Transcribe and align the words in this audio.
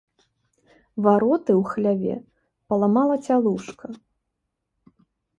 Вароты 1.07 1.51
ў 1.55 1.61
хляве 1.73 2.15
паламала 2.73 3.15
цялушка. 3.27 3.85